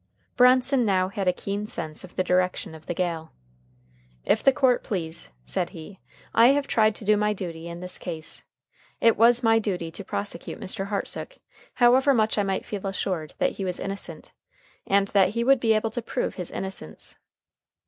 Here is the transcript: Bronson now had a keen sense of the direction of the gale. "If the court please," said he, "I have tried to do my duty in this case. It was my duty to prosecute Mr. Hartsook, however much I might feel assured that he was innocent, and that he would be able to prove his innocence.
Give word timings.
Bronson 0.35 0.83
now 0.83 1.09
had 1.09 1.27
a 1.27 1.31
keen 1.31 1.67
sense 1.67 2.03
of 2.03 2.15
the 2.15 2.23
direction 2.23 2.73
of 2.73 2.87
the 2.87 2.93
gale. 2.95 3.33
"If 4.25 4.41
the 4.41 4.51
court 4.51 4.83
please," 4.83 5.29
said 5.45 5.69
he, 5.77 5.99
"I 6.33 6.47
have 6.53 6.65
tried 6.65 6.95
to 6.95 7.05
do 7.05 7.15
my 7.15 7.33
duty 7.33 7.67
in 7.67 7.81
this 7.81 7.99
case. 7.99 8.43
It 8.99 9.15
was 9.15 9.43
my 9.43 9.59
duty 9.59 9.91
to 9.91 10.03
prosecute 10.03 10.59
Mr. 10.59 10.87
Hartsook, 10.87 11.37
however 11.75 12.15
much 12.15 12.39
I 12.39 12.43
might 12.43 12.65
feel 12.65 12.87
assured 12.87 13.35
that 13.37 13.51
he 13.51 13.63
was 13.63 13.79
innocent, 13.79 14.31
and 14.87 15.09
that 15.09 15.29
he 15.37 15.43
would 15.43 15.59
be 15.59 15.73
able 15.73 15.91
to 15.91 16.01
prove 16.01 16.33
his 16.33 16.49
innocence. 16.49 17.17